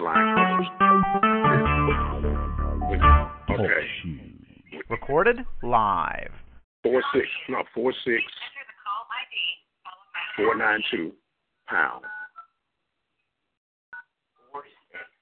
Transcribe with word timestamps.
Line 0.00 0.66
Okay. 3.50 3.86
Oh, 4.06 4.78
Recorded 4.88 5.38
live. 5.62 6.30
Four 6.82 7.02
six, 7.12 7.26
no 7.48 7.62
Four 10.36 10.56
nine 10.56 10.80
two 10.90 11.12
pound. 11.68 12.04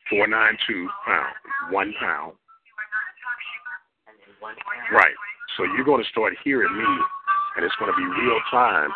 Four 0.09 0.29
nine 0.29 0.57
two 0.67 0.89
pound. 1.05 1.35
One 1.71 1.93
pound. 2.01 2.35
Right. 4.93 5.15
So 5.57 5.65
you're 5.65 5.85
going 5.85 6.05
to 6.05 6.11
start 6.11 6.35
hearing 6.45 6.77
me, 6.77 6.85
and 7.57 7.65
it's 7.65 7.75
going 7.81 7.91
to 7.91 7.97
be 7.97 8.05
real 8.05 8.39
time, 8.51 8.91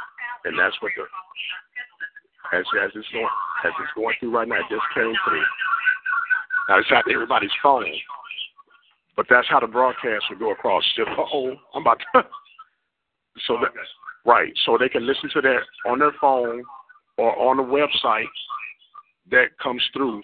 and 0.45 0.57
that's 0.59 0.77
what 0.81 0.93
the 0.97 1.03
as 2.57 2.65
as 2.85 2.91
it's 2.95 3.09
going 3.13 3.27
as 3.65 3.73
it's 3.81 3.93
going 3.97 4.15
through 4.21 4.31
right 4.31 4.47
now. 4.47 4.57
It 4.57 4.71
just 4.71 4.87
came 4.95 5.13
through. 5.27 5.43
Now 6.69 6.79
it's 6.79 6.89
at 6.95 7.11
everybody's 7.13 7.51
phone, 7.63 7.85
but 9.17 9.27
that's 9.29 9.49
how 9.49 9.61
the 9.61 9.67
broadcast 9.67 10.25
will 10.31 10.39
go 10.39 10.53
across. 10.53 10.85
Oh, 11.19 11.55
I'm 11.75 11.83
about 11.83 11.99
to. 12.15 12.23
so 13.47 13.57
that 13.61 13.73
right, 14.25 14.53
so 14.65 14.77
they 14.79 14.89
can 14.89 15.07
listen 15.07 15.31
to 15.35 15.41
that 15.41 15.63
on 15.87 15.99
their 15.99 16.13
phone 16.21 16.63
or 17.19 17.37
on 17.39 17.57
the 17.57 17.63
website 17.63 18.25
that 19.31 19.59
comes 19.63 19.83
through 19.93 20.23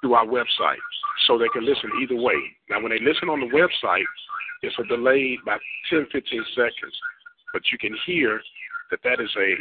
through 0.00 0.14
our 0.14 0.26
website, 0.26 0.82
so 1.26 1.38
they 1.38 1.48
can 1.52 1.64
listen 1.64 1.90
either 2.02 2.16
way. 2.20 2.36
Now, 2.68 2.82
when 2.82 2.90
they 2.90 3.00
listen 3.00 3.30
on 3.30 3.40
the 3.40 3.46
website, 3.46 4.04
it's 4.62 4.76
a 4.78 4.84
delay 4.84 5.38
by 5.46 5.56
10, 5.88 6.06
15 6.12 6.44
seconds, 6.54 6.94
but 7.52 7.62
you 7.72 7.78
can 7.78 7.96
hear 8.06 8.40
that 8.90 9.00
that 9.02 9.20
is 9.20 9.30
a 9.38 9.54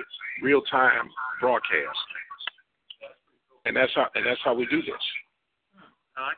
real 0.43 0.61
time 0.63 1.09
broadcast, 1.39 1.99
and 3.65 3.75
that's 3.75 3.91
how 3.95 4.07
and 4.15 4.25
that's 4.25 4.41
how 4.43 4.53
we 4.53 4.65
do 4.67 4.81
this 4.81 5.03
not 6.17 6.37